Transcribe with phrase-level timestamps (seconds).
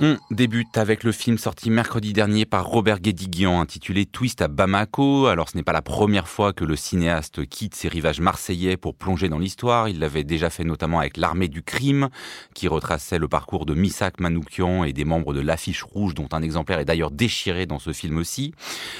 [0.00, 5.26] On débute avec le film sorti mercredi dernier par Robert Guédiguian intitulé Twist à Bamako.
[5.26, 8.94] Alors ce n'est pas la première fois que le cinéaste quitte ses rivages marseillais pour
[8.94, 9.88] plonger dans l'histoire.
[9.88, 12.10] Il l'avait déjà fait notamment avec L'armée du crime
[12.54, 16.42] qui retraçait le parcours de Missak Manoukian et des membres de l'affiche rouge dont un
[16.42, 18.54] exemplaire est d'ailleurs déchiré dans ce film aussi.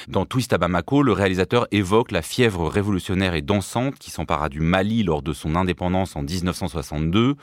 [0.09, 4.59] Dans Twist à Bamako, le réalisateur évoque la fièvre révolutionnaire et dansante qui s'empara du
[4.59, 7.35] Mali lors de son indépendance en 1962.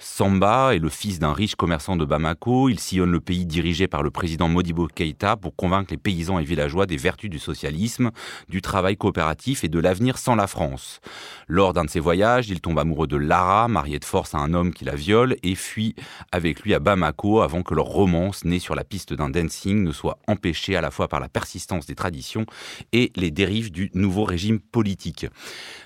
[0.00, 2.68] Samba est le fils d'un riche commerçant de Bamako.
[3.10, 6.96] Le pays dirigé par le président Modibo Keïta pour convaincre les paysans et villageois des
[6.96, 8.10] vertus du socialisme,
[8.48, 11.00] du travail coopératif et de l'avenir sans la France.
[11.48, 14.54] Lors d'un de ses voyages, il tombe amoureux de Lara, mariée de force à un
[14.54, 15.94] homme qui la viole, et fuit
[16.32, 19.92] avec lui à Bamako avant que leur romance, née sur la piste d'un dancing, ne
[19.92, 22.46] soit empêchée à la fois par la persistance des traditions
[22.92, 25.26] et les dérives du nouveau régime politique.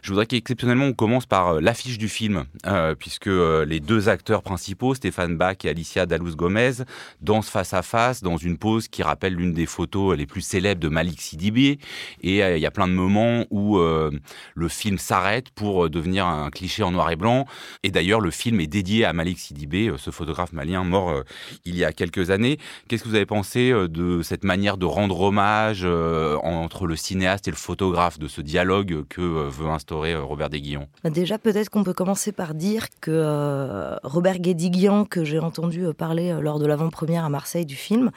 [0.02, 4.08] Je voudrais qu'exceptionnellement on commence par euh, l'affiche du film, euh, puisque euh, les deux
[4.08, 6.72] acteurs principaux, Stéphane Bach et Alicia Daluz Gomez,
[7.20, 10.80] dansent face à face dans une pose qui rappelle l'une des photos les plus célèbres
[10.80, 11.78] de Malik Sidibé.
[12.22, 14.10] Et euh, il y a plein de moments où euh,
[14.54, 17.46] le film s'arrête pour euh, devenir un cliché en noir et blanc.
[17.82, 21.22] Et d'ailleurs, le film est dédié à Malik Sidibé, ce photographe malien mort
[21.64, 22.58] il y a quelques années.
[22.88, 27.50] Qu'est-ce que vous avez pensé de cette manière de rendre hommage entre le cinéaste et
[27.50, 31.94] le photographe, de ce dialogue que veut instaurer Robert Desguillon bah, Déjà, peut-être qu'on peut
[31.94, 36.66] commencer par dire que Robert Guédiguian, que j'ai entendu parler lors de
[36.98, 38.10] l'avant-première à Marseille du film,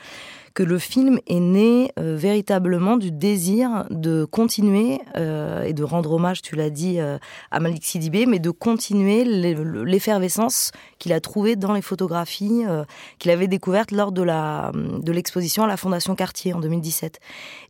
[0.54, 6.12] que le film est né euh, véritablement du désir de continuer euh, et de rendre
[6.12, 7.18] hommage, tu l'as dit, euh,
[7.52, 12.64] à Malik Sidibé, mais de continuer l'effervescence qu'il a trouvée dans les photographies
[13.18, 17.20] qu'il avait découvertes lors de la de l'exposition à la Fondation Cartier en 2017.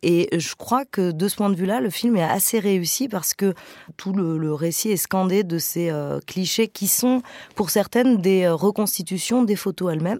[0.04, 3.34] Et je crois que de ce point de vue-là, le film est assez réussi parce
[3.34, 3.54] que
[3.98, 5.92] tout le récit est scandé de ces
[6.26, 7.22] clichés qui sont,
[7.56, 10.20] pour certaines, des reconstitutions des photos elles-mêmes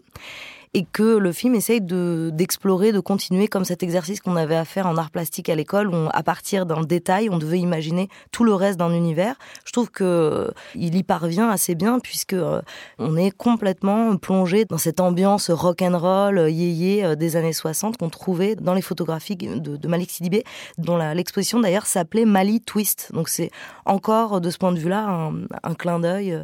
[0.74, 4.64] et que le film essaye de d'explorer, de continuer comme cet exercice qu'on avait à
[4.64, 8.44] faire en art plastique à l'école, où à partir d'un détail, on devait imaginer tout
[8.44, 9.36] le reste d'un univers.
[9.66, 12.62] Je trouve que euh, y parvient assez bien puisque euh,
[13.00, 17.98] on est complètement plongé dans cette ambiance rock and roll, euh, yéyé des années 60
[17.98, 20.44] qu'on trouvait dans les photographies de, de Malik Sidibé,
[20.78, 23.12] dont l'exposition d'ailleurs s'appelait Mali Twist.
[23.14, 23.52] Donc c'est
[23.86, 26.38] encore de ce point de vue-là un, un clin d'œil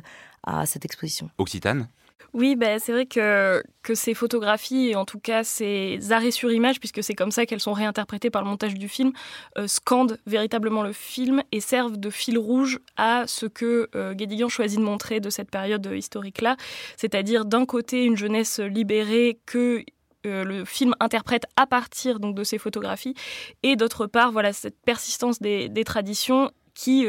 [0.44, 1.29] à cette exposition.
[1.38, 1.88] Occitane?
[2.33, 3.63] Oui, ben, c'est vrai que,
[3.94, 7.73] ces photographies, en tout cas ces arrêts sur image, puisque c'est comme ça qu'elles sont
[7.73, 9.13] réinterprétées par le montage du film,
[9.57, 14.50] euh, scandent véritablement le film et servent de fil rouge à ce que euh, Guédiguian
[14.50, 16.57] choisit de montrer de cette période historique-là,
[16.97, 19.85] c'est-à-dire d'un côté une jeunesse libérée que
[20.25, 23.16] euh, le film interprète à partir de ces photographies,
[23.63, 27.07] et d'autre part, voilà cette persistance des, des traditions qui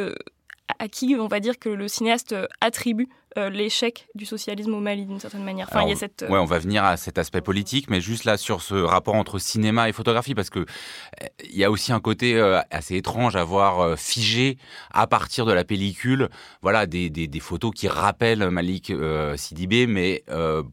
[0.78, 5.05] à qui on va dire que le cinéaste attribue euh, l'échec du socialisme au Mali
[5.05, 5.69] d'une certaine manière.
[5.71, 8.00] Enfin, il y a cette, euh, ouais, on va venir à cet aspect politique, mais
[8.00, 11.71] juste là sur ce rapport entre cinéma et photographie, parce que euh, il y a
[11.71, 12.41] aussi un côté
[12.71, 14.56] assez étrange à voir figé
[14.93, 16.28] à partir de la pellicule,
[16.62, 18.93] voilà, des, des, des photos qui rappellent Malik
[19.37, 20.25] Sidibé, mais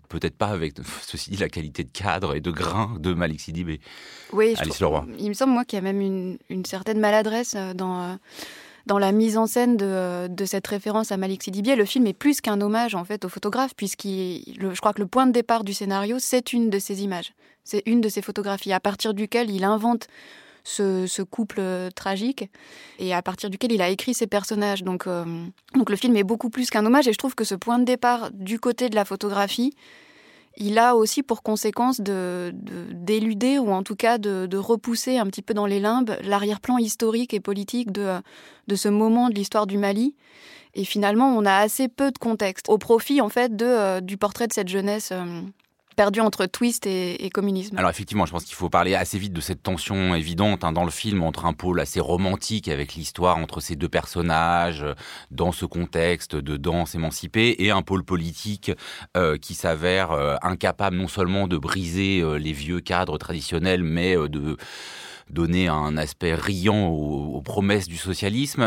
[0.09, 3.79] peut-être pas avec ceci dit la qualité de cadre et de grain de Malik Sidibé.
[4.31, 5.05] Oui, Alice Leroy.
[5.19, 8.17] Il me semble moi qu'il y a même une, une certaine maladresse dans
[8.85, 12.41] dans la mise en scène de, cette référence à Malik Sidibier, le film est plus
[12.41, 15.73] qu'un hommage en fait au photographe, puisqu'il, je crois que le point de départ du
[15.73, 19.63] scénario, c'est une de ces images, c'est une de ces photographies, à partir duquel il
[19.63, 20.07] invente
[20.65, 21.61] ce, couple
[21.95, 22.49] tragique
[22.99, 24.83] et à partir duquel il a écrit ses personnages.
[24.83, 25.25] Donc, euh,
[25.75, 27.85] donc le film est beaucoup plus qu'un hommage et je trouve que ce point de
[27.85, 29.73] départ du côté de la photographie,
[30.57, 32.53] il a aussi pour conséquence de,
[32.91, 37.33] d'éluder ou en tout cas de, repousser un petit peu dans les limbes l'arrière-plan historique
[37.33, 38.21] et politique de,
[38.67, 40.15] de ce moment de l'histoire du Mali.
[40.73, 44.17] Et finalement, on a assez peu de contexte au profit en fait de, euh, du
[44.17, 45.41] portrait de cette jeunesse euh,
[45.95, 47.77] perdu entre twist et, communisme.
[47.77, 50.83] Alors effectivement, je pense qu'il faut parler assez vite de cette tension évidente hein, dans
[50.83, 54.93] le film entre un pôle assez romantique avec l'histoire entre ces deux personnages euh,
[55.31, 58.71] dans ce contexte de danse émancipée et un pôle politique
[59.17, 64.57] euh, qui s'avère euh, incapable non seulement de briser les vieux cadres traditionnels, mais de
[65.29, 68.63] donner un aspect riant aux, promesses du socialisme.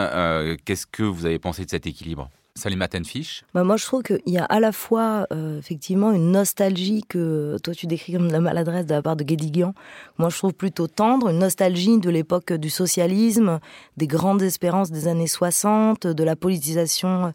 [0.65, 2.31] Qu'est-ce que vous avez pensé de cet équilibre?
[2.59, 6.33] Salima Tenfish bah Moi, je trouve qu'il y a à la fois, euh, effectivement, une
[6.33, 9.75] nostalgie que toi, tu décris comme la maladresse de la part de Guédiguian.
[10.19, 13.61] Moi, je trouve plutôt tendre, une nostalgie de l'époque du socialisme,
[13.97, 17.33] des grandes espérances des années 60, de la politisation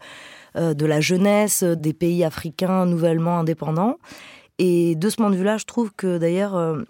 [0.57, 3.97] euh, de la jeunesse des pays africains nouvellement indépendants.
[4.59, 6.55] Et de ce point de vue-là, je trouve que d'ailleurs...
[6.55, 6.83] Euh,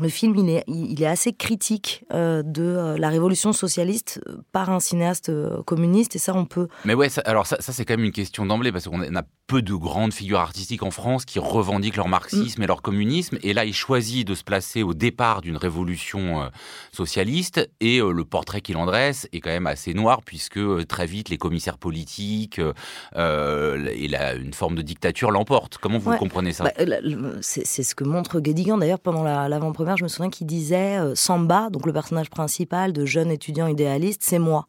[0.00, 4.36] le film, il est, il est assez critique euh, de euh, la révolution socialiste euh,
[4.52, 5.30] par un cinéaste
[5.64, 6.68] communiste, et ça, on peut.
[6.84, 9.62] Mais ouais, alors ça, ça c'est quand même une question d'emblée, parce qu'on a peu
[9.62, 12.64] de grandes figures artistiques en France qui revendiquent leur marxisme mm.
[12.64, 16.50] et leur communisme, et là, il choisit de se placer au départ d'une révolution
[16.92, 21.28] socialiste, et le portrait qu'il en dresse est quand même assez noir, puisque très vite,
[21.30, 25.78] les commissaires politiques et la, une forme de dictature l'emportent.
[25.78, 26.64] Comment vous comprenez ça?
[26.64, 26.96] Bah,
[27.40, 31.70] C'est ce que montre Guédigan, d'ailleurs, pendant l'avant-première je me souviens qu'il disait euh, Samba,
[31.70, 34.66] donc le personnage principal de jeune étudiant idéaliste, c'est moi.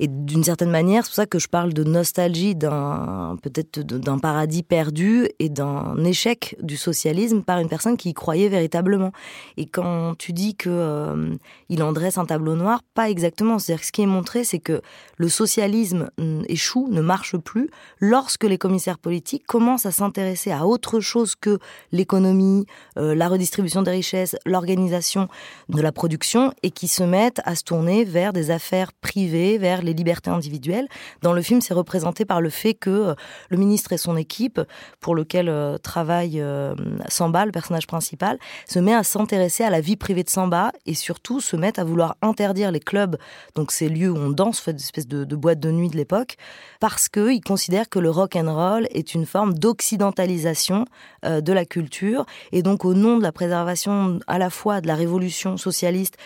[0.00, 4.18] Et d'une certaine manière, c'est pour ça que je parle de nostalgie d'un peut-être d'un
[4.18, 9.12] paradis perdu et d'un échec du socialisme par une personne qui y croyait véritablement.
[9.56, 11.34] Et quand tu dis que euh,
[11.68, 13.58] il en dresse un tableau noir, pas exactement.
[13.58, 14.80] C'est-à-dire que ce qui est montré, c'est que
[15.16, 20.66] le socialisme mm, échoue, ne marche plus lorsque les commissaires politiques commencent à s'intéresser à
[20.66, 21.58] autre chose que
[21.92, 22.66] l'économie,
[22.98, 25.28] euh, la redistribution des richesses, l'organisation
[25.68, 29.82] de la production et qui se mettent à se tourner vers des affaires privées, vers
[29.88, 30.86] les libertés individuelles.
[31.22, 33.14] Dans le film, c'est représenté par le fait que euh,
[33.48, 34.60] le ministre et son équipe,
[35.00, 36.74] pour lequel euh, travaille euh,
[37.08, 40.94] Samba, le personnage principal, se met à s'intéresser à la vie privée de Samba et
[40.94, 43.16] surtout se mettent à vouloir interdire les clubs,
[43.54, 45.96] donc ces lieux où on danse, fait des espèces de, de boîtes de nuit de
[45.96, 46.36] l'époque,
[46.80, 50.84] parce qu'ils considèrent que le rock and roll est une forme d'occidentalisation
[51.24, 54.94] de la culture et donc au nom de la préservation à la fois de la
[54.94, 56.16] révolution socialiste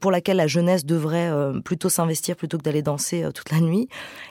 [0.00, 1.30] pour laquelle la jeunesse devrait
[1.64, 3.88] plutôt s'investir plutôt que d'aller danser euh, toute la nuit,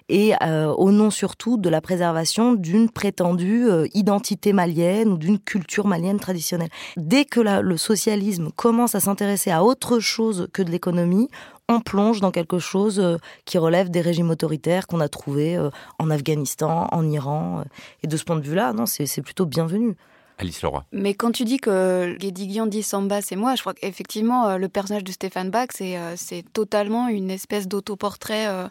[0.07, 5.39] et euh, au nom surtout de la préservation d'une prétendue euh, identité malienne ou d'une
[5.39, 6.69] culture malienne traditionnelle.
[6.97, 11.29] Dès que le socialisme commence à s'intéresser à autre chose que de l'économie,
[11.67, 15.59] on plonge dans quelque chose qui relève des régimes autoritaires qu'on a trouvés
[15.99, 17.63] en Afghanistan, en Iran.
[18.01, 19.95] Et de ce point de vue-là, non, c'est plutôt bienvenu.
[20.39, 20.85] Alice Leroy.
[20.93, 24.69] Mais quand tu dis que Guédiguian dit Samba, c'est moi, je crois qu'effectivement, euh, le
[24.69, 26.15] personnage de Stéphane Bach, c'est euh,
[26.53, 28.67] totalement une espèce d'autoportrait euh,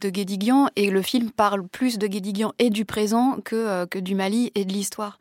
[0.00, 0.68] de Guédiguian.
[0.76, 4.64] Et le film parle plus de Guédiguian et du présent que, que du Mali et
[4.64, 5.18] de l'histoire.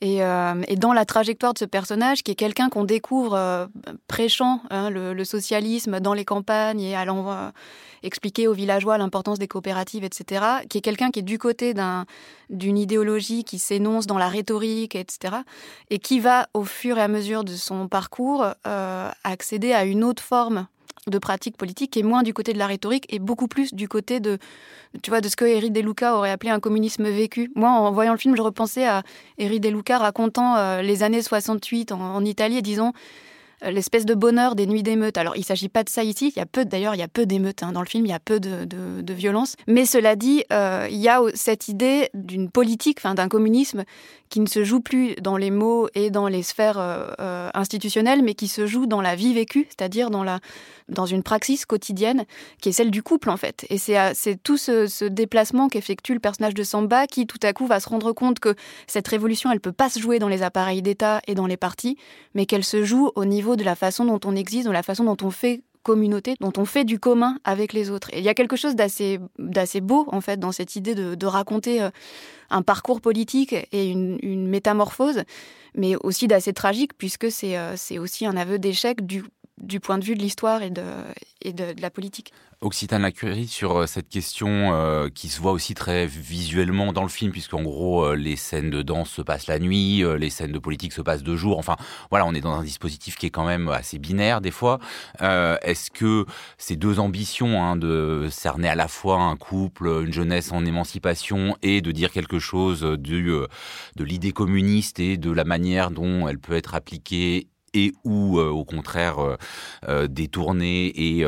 [0.00, 0.20] Et,
[0.68, 3.68] et, dans la trajectoire de ce personnage, qui est quelqu'un qu'on découvre
[4.08, 7.52] prêchant hein, le, socialisme dans les campagnes et allant
[8.02, 11.74] expliquer aux villageois l'importance des coopératives, etc., qui est quelqu'un qui est du côté
[12.48, 15.36] d'une idéologie qui s'énonce dans la rhétorique, etc.,
[15.90, 20.04] et qui va, au fur et à mesure de son parcours, euh, accéder à une
[20.04, 20.66] autre forme
[21.06, 23.88] de pratique politique qui est moins du côté de la rhétorique et beaucoup plus du
[23.88, 24.38] côté de,
[25.02, 27.50] tu vois, de ce que Éric Deluca aurait appelé un communisme vécu.
[27.54, 29.02] Moi, en voyant le film, je repensais à
[29.38, 32.62] Éric Deluca racontant euh, les années 68 en, en Italie et
[33.62, 35.18] euh, l'espèce de bonheur des nuits d'émeutes.
[35.18, 36.32] Alors, il ne s'agit pas de ça ici.
[36.34, 37.72] Il y a peu, d'ailleurs, il y a peu d'émeutes hein.
[37.72, 38.06] dans le film.
[38.06, 39.56] Il y a peu de, violence.
[39.66, 43.84] Mais cela dit, euh, il y a cette idée d'une politique, enfin, d'un communisme
[44.28, 46.78] qui ne se joue plus dans les mots et dans les sphères
[47.52, 50.38] institutionnelles, mais qui se joue dans la vie vécue, c'est-à-dire dans la
[50.90, 52.24] dans une praxis quotidienne
[52.60, 53.66] qui est celle du couple en fait.
[53.70, 57.66] Et c'est tout ce, ce déplacement qu'effectue le personnage de Samba qui tout à coup
[57.66, 58.54] va se rendre compte que
[58.86, 61.96] cette révolution, elle peut pas se jouer dans les appareils d'État et dans les partis,
[62.34, 65.04] mais qu'elle se joue au niveau de la façon dont on existe, de la façon
[65.04, 68.10] dont on fait communauté, dont on fait du commun avec les autres.
[68.12, 69.18] Et il y a quelque chose d'assez,
[69.80, 71.90] beau, en fait, dans cette idée de, raconter euh,
[72.50, 75.22] un parcours politique et une, métamorphose,
[75.74, 79.24] mais aussi d'assez tragique, puisque c'est, euh, c'est aussi un aveu d'échec du,
[79.60, 80.82] du point de vue de l'histoire et de,
[81.42, 82.32] et de, la politique.
[82.62, 87.08] Occitane Lacurie sur euh, cette question euh, qui se voit aussi très visuellement dans le
[87.08, 90.58] film, puisqu'en gros, euh, les scènes de danse se passent la nuit, les scènes de
[90.58, 91.58] politique se passent de jour.
[91.58, 91.76] Enfin,
[92.10, 94.78] voilà, on est dans un dispositif qui est quand même assez binaire des fois.
[95.20, 96.26] Est-ce que
[96.58, 101.56] ces deux ambitions, hein, de cerner à la fois un couple, une jeunesse en émancipation,
[101.62, 103.48] et de dire quelque chose de
[103.98, 108.64] l'idée communiste et de la manière dont elle peut être appliquée et ou euh, au
[108.64, 109.36] contraire euh,
[109.88, 111.24] euh, détourner et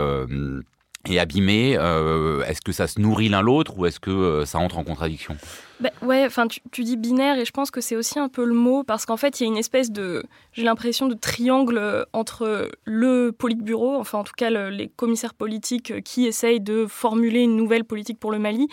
[1.08, 4.84] et abîmer, est-ce que ça se nourrit l'un l'autre ou est-ce que ça entre en
[4.84, 5.36] contradiction?
[5.82, 8.54] Bah, ouais, enfin, tu, dis binaire et je pense que c'est aussi un peu le
[8.54, 12.04] mot parce qu'en fait, il y a une espèce de, j'ai l'impression, de triangle euh,
[12.12, 17.40] entre le politburo, enfin, en tout cas, les commissaires politiques euh, qui essayent de formuler
[17.40, 18.68] une nouvelle politique pour le Mali,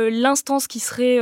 [0.00, 1.20] euh, l'instance qui serait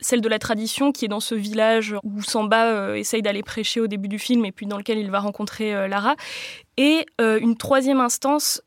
[0.00, 3.86] celle de la tradition, qui est dans ce village où Samba essaye d'aller prêcher au
[3.86, 6.16] début du film et puis dans lequel il va rencontrer Lara,
[6.76, 8.62] et une troisième instance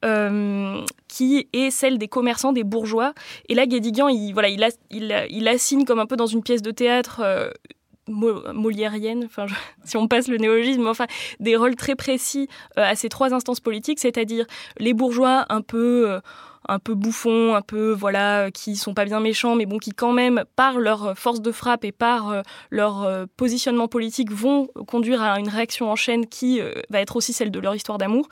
[1.07, 3.13] qui est celle des commerçants, des bourgeois.
[3.49, 6.71] Et là, Guédiguian, il, voilà, il, il assigne comme un peu dans une pièce de
[6.71, 7.49] théâtre euh,
[8.07, 9.27] moliérienne,
[9.83, 10.89] si on passe le néologisme,
[11.39, 12.47] des rôles très précis
[12.77, 14.45] euh, à ces trois instances politiques, c'est-à-dire
[14.77, 16.19] les bourgeois un peu...
[16.69, 19.91] Euh, un peu bouffons, un peu voilà, qui sont pas bien méchants, mais bon, qui
[19.91, 25.39] quand même par leur force de frappe et par leur positionnement politique vont conduire à
[25.39, 28.27] une réaction en chaîne qui va être aussi celle de leur histoire d'amour.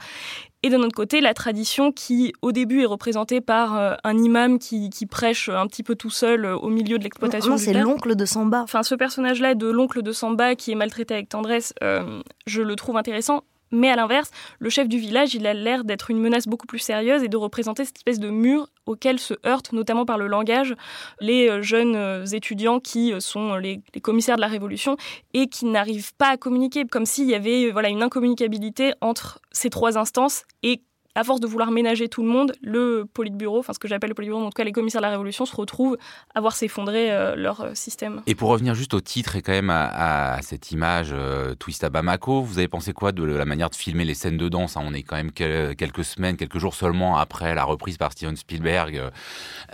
[0.66, 4.58] Et de notre côté, la tradition qui, au début, est représentée par euh, un imam
[4.58, 7.56] qui, prêche un petit peu tout seul euh, au milieu de l'exploitation.
[7.56, 8.64] C'est l'oncle de Samba.
[8.64, 12.76] Enfin, ce personnage-là de l'oncle de Samba qui est maltraité avec tendresse, euh, je le
[12.76, 13.44] trouve intéressant.
[13.76, 16.80] Mais à l'inverse, le chef du village, il a l'air d'être une menace beaucoup plus
[16.80, 20.76] sérieuse et de représenter cette espèce de mur auquel se heurtent, notamment par le langage,
[21.20, 24.96] les euh, jeunes euh, étudiants qui euh, sont les, commissaires de la Révolution
[25.34, 29.70] et qui n'arrivent pas à communiquer, comme s'il y avait voilà, une incommunicabilité entre ces
[29.70, 30.82] trois instances et
[31.16, 34.16] à force de vouloir ménager tout le monde, le Politburo, enfin ce que j'appelle le
[34.16, 35.98] Politburo, en tout cas les commissaires de la Révolution, se retrouvent
[36.36, 38.22] à voir s'effondrer euh, leur euh, système.
[38.28, 41.90] Et pour revenir juste au titre et quand même à, cette image euh, Twist à
[41.90, 44.82] Bamako, vous avez pensé quoi de la manière de filmer les scènes de danse hein?
[44.86, 49.02] On est quand même quelques semaines, quelques jours seulement après la reprise par Steven Spielberg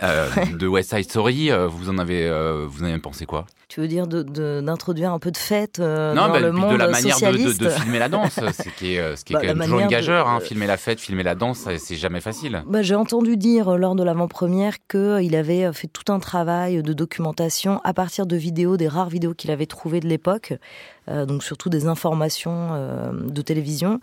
[0.00, 1.50] de West Side Story.
[1.68, 2.30] vous en avez,
[2.66, 3.46] vous en avez pensé quoi?
[3.72, 6.88] Tu veux dire d'introduire un peu de fête euh, dans bah, le monde de la
[6.88, 9.54] manière de, de, filmer la danse, ce qui est, euh, ce qui est bah, quand
[9.54, 10.28] même toujours une gageure.
[10.28, 12.64] Hein, filmer la fête, filmer la danse, c'est jamais facile.
[12.66, 16.92] Bah, J'ai entendu dire euh, lors de l'avant-première qu'il avait fait tout un travail de
[16.92, 20.52] documentation à partir de vidéos, des rares vidéos qu'il avait trouvées de l'époque,
[21.01, 24.00] euh, donc surtout des informations euh, de télévision.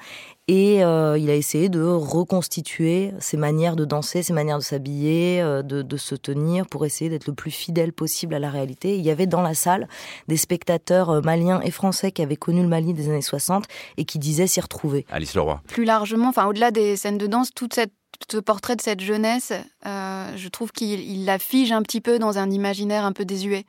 [0.48, 5.42] Et euh, il a essayé de reconstituer ses manières de danser, ses manières de s'habiller,
[5.42, 8.98] de, de, se tenir, pour essayer d'être le plus fidèle possible à la réalité.
[8.98, 9.88] Il y avait dans la salle
[10.28, 13.66] des spectateurs maliens et français qui avaient connu le Mali des années 60
[13.98, 15.06] et qui disaient s'y retrouver.
[15.12, 15.62] Alice Leroy.
[15.68, 17.94] Plus largement, enfin au-delà des scènes de danse, toute cette
[18.30, 19.54] ce portrait de cette jeunesse,
[19.86, 23.66] euh, je trouve qu'il la fige un petit peu dans un imaginaire un peu désuet.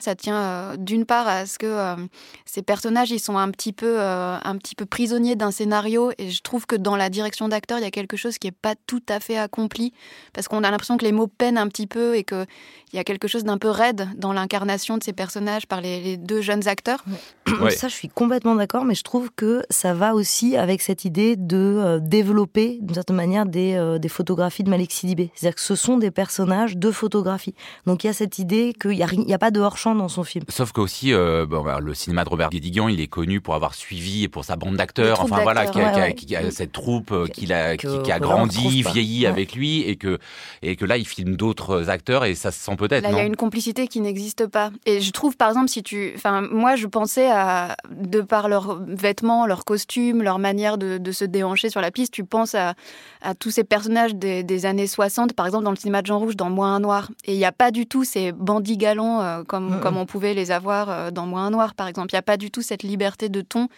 [0.00, 1.96] Ça tient euh, d'une part à ce que euh,
[2.44, 6.42] ces personnages, ils sont un petit peu, un petit peu prisonniers d'un scénario, et je
[6.42, 9.02] trouve que dans la direction d'acteur, il y a quelque chose qui est pas tout
[9.08, 9.92] à fait accompli,
[10.32, 12.46] parce qu'on a l'impression que les mots peinent un petit peu et qu'il
[12.92, 16.42] y a quelque chose d'un peu raide dans l'incarnation de ces personnages par les, deux
[16.42, 17.04] jeunes acteurs.
[17.70, 21.36] Ça, je suis complètement d'accord, mais je trouve que ça va aussi avec cette idée
[21.36, 25.30] de développer d'une certaine manière des euh, des photographies de Malik Sidibé.
[25.34, 27.54] C'est-à-dire que ce sont des personnages de photographie.
[27.86, 30.24] Donc il y a cette idée qu'il n'y a, a, pas de hors-champ dans son
[30.24, 30.44] film.
[30.48, 33.54] Sauf que aussi, euh, bon, bah, le cinéma de Robert Guédiguian, il est connu pour
[33.54, 35.20] avoir suivi et pour sa bande d'acteurs.
[35.20, 39.82] Enfin voilà, qui a, cette troupe euh, qui a, qui, a grandi, vieilli avec lui
[39.82, 40.18] et que,
[40.62, 43.02] et que là, il filme d'autres acteurs et ça se sent peut-être.
[43.02, 44.70] Là, il y a une complicité qui n'existe pas.
[44.86, 46.12] Et je trouve, par exemple, si tu.
[46.16, 47.76] Enfin, moi, je pensais à.
[47.90, 52.12] De par leurs vêtements, leurs costumes, leur manière de, de se déhancher sur la piste,
[52.12, 52.74] tu penses à,
[53.22, 53.73] à tous ces personnages
[54.14, 57.10] des, années 60, par exemple dans le cinéma de Jean Rouge, dans Moins un Noir.
[57.24, 60.34] Et il n'y a pas du tout ces bandits galants euh, comme, comme on pouvait
[60.34, 62.10] les avoir euh, dans Moins un Noir, par exemple.
[62.12, 63.68] Il n'y a pas du tout cette liberté de ton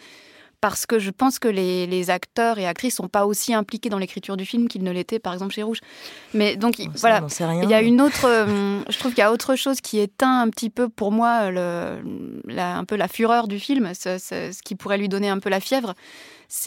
[0.60, 4.36] parce que je pense que les, acteurs et actrices sont pas aussi impliqués dans l'écriture
[4.36, 5.80] du film qu'ils ne l'étaient par exemple chez Rouge.
[6.34, 7.26] Mais donc voilà,
[7.62, 10.40] il y a une autre, euh, je trouve qu'il y a autre chose qui éteint
[10.40, 11.98] un petit peu pour moi le,
[12.56, 15.60] un peu la fureur du film, ce, ce, qui pourrait lui donner un peu la
[15.60, 15.94] fièvre.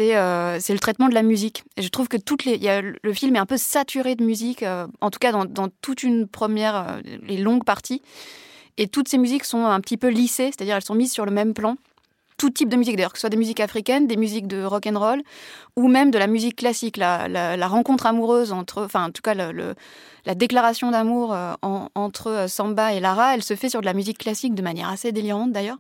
[0.02, 1.64] Euh, c'est le traitement de la musique.
[1.78, 4.26] Et je trouve que toutes les, y a, le film est un peu saturé de
[4.26, 8.02] musique, euh, en tout cas dans, dans toute une première, les longues parties.
[8.78, 11.32] Et toutes ces musiques sont un petit peu lissées, c'est-à-dire elles sont mises sur le
[11.32, 11.76] même plan
[12.40, 14.88] tout type de musique, d'ailleurs, que ce soit des musiques africaines, des musiques de rock
[14.88, 15.22] and roll,
[15.76, 19.76] ou même de la musique classique, la, rencontre amoureuse entre, enfin, en tout cas, le,
[20.26, 23.94] la déclaration d'amour euh, entre euh, Samba et Lara, elle se fait sur de la
[23.94, 25.78] musique classique de manière assez délirante d'ailleurs.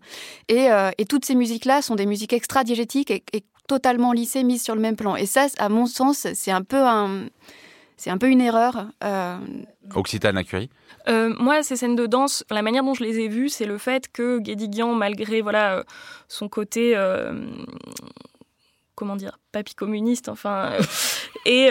[0.49, 3.23] Et, euh, et, toutes ces musiques-là sont des musiques extra-diégétiques et,
[3.67, 5.15] totalement lissées, mises sur le même plan.
[5.15, 7.25] Et ça, à mon sens, c'est un peu un,
[7.99, 8.87] c'est un peu une erreur.
[9.03, 9.37] Euh...
[9.93, 10.69] Occitane à Curie
[11.07, 13.77] euh, moi, ces scènes de danse, la manière dont je les ai vues, c'est le
[13.77, 15.83] fait que Guédiguian, malgré voilà euh,
[16.27, 17.33] son côté, euh,
[18.95, 20.71] comment dire, papy communiste, enfin,
[21.45, 21.69] et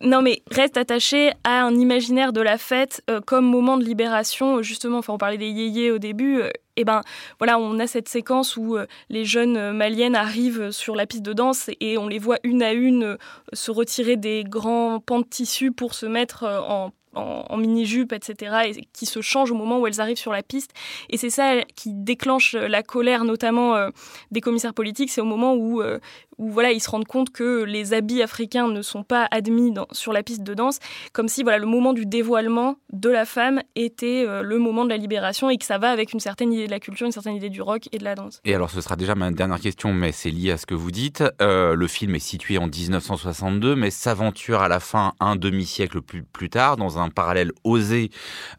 [0.00, 4.62] non mais reste attaché à un imaginaire de la fête comme moment de libération.
[4.62, 6.42] Justement, enfin, on parlait des yéyés au début.
[6.76, 7.02] Et ben
[7.38, 8.76] voilà, on a cette séquence où
[9.08, 12.72] les jeunes maliennes arrivent sur la piste de danse et on les voit une à
[12.72, 13.16] une
[13.52, 16.92] se retirer des grands pans de tissu pour se mettre en
[17.56, 20.72] mini-jupe, etc., et qui se changent au moment où elles arrivent sur la piste.
[21.10, 23.90] Et c'est ça qui déclenche la colère, notamment euh,
[24.30, 25.10] des commissaires politiques.
[25.10, 25.98] C'est au moment où, euh,
[26.38, 30.12] où voilà, ils se rendent compte que les habits africains ne sont pas admis sur
[30.12, 30.78] la piste de danse,
[31.12, 34.90] comme si voilà, le moment du dévoilement de la femme était euh, le moment de
[34.90, 37.36] la libération et que ça va avec une certaine idée de la culture, une certaine
[37.36, 38.40] idée du rock et de la danse.
[38.44, 40.90] Et alors, ce sera déjà ma dernière question, mais c'est lié à ce que vous
[40.90, 41.24] dites.
[41.40, 46.76] le film est situé en 1962, mais s'aventure à la fin un demi-siècle plus, tard
[46.76, 48.10] dans un parallèle osé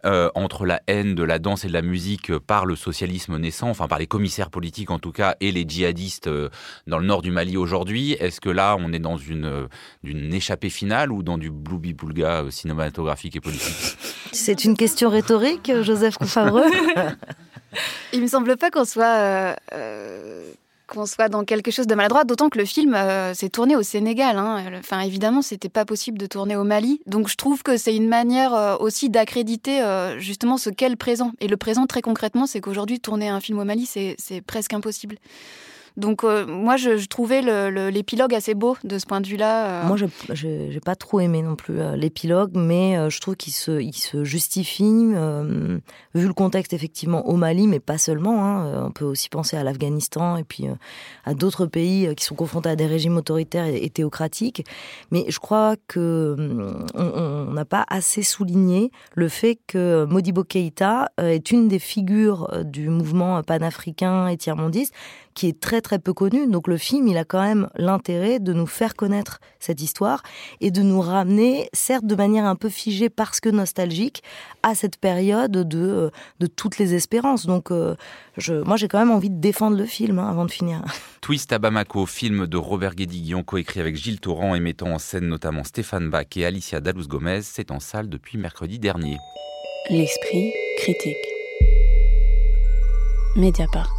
[0.05, 3.69] euh, entre la haine de la danse et de la musique par le socialisme naissant,
[3.69, 6.49] enfin par les commissaires politiques en tout cas, et les djihadistes euh,
[6.85, 8.13] dans le nord du Mali au, aujourd'hui.
[8.13, 9.67] Est-ce que là, on est dans une,
[10.03, 13.97] une échappée finale ou dans du bloubi-boulga cinématographique et politique?
[14.31, 16.69] C'est une question rhétorique, Joseph Favreux
[18.13, 19.55] Il me semble pas qu'on soit
[20.87, 23.83] qu'on soit dans quelque chose de maladroit, d'autant que le film euh, s'est tourné au
[23.83, 24.37] Sénégal.
[24.37, 24.63] Hein.
[24.79, 27.01] Enfin, évidemment, c'était pas possible de tourner au Mali.
[27.05, 30.95] Donc, je trouve que c'est une manière euh, aussi d'accréditer euh, justement ce qu'est le
[30.95, 31.33] présent.
[31.39, 35.17] Et le présent, très concrètement, c'est qu'aujourd'hui, tourner un film au Mali, c'est presque impossible.
[35.97, 37.41] Donc euh, moi, je, trouvais
[37.91, 39.83] l'épilogue assez beau de ce point de vue-là.
[39.83, 39.87] Euh.
[39.87, 44.23] Moi, je n'ai pas trop aimé non plus euh, l'épilogue, mais je trouve qu'il se,
[44.23, 48.45] justifie, vu le contexte effectivement au Mali, mais pas seulement.
[48.45, 48.85] Hein.
[48.85, 50.65] On peut aussi penser à l'Afghanistan et puis
[51.25, 54.65] à d'autres pays qui sont confrontés à des régimes autoritaires et, théocratiques.
[55.11, 56.35] Mais je crois que
[56.93, 62.89] on n'a pas assez souligné le fait que Modibo Keïta est une des figures du
[62.89, 64.93] mouvement panafricain et tiers-mondiste
[65.37, 66.47] qui est très très peu connu.
[66.47, 70.23] Donc le film, il a quand même l'intérêt de nous faire connaître cette histoire
[70.61, 74.23] et de nous ramener, certes de manière un peu figée parce que nostalgique,
[74.63, 77.45] à cette période de, euh, de toutes les espérances.
[77.45, 77.95] Donc euh,
[78.37, 80.83] je, moi j'ai quand même envie de défendre le film hein, avant de finir.
[81.21, 85.27] Twist à Bamako, film de Robert Guédiguion, coécrit avec Gilles Torrent et mettant en scène
[85.27, 89.17] notamment Stéphane Bach et Alicia Dalous-Gomez, c'est en salle depuis mercredi dernier.
[89.91, 91.15] L'esprit critique.
[93.35, 93.96] Mediapart.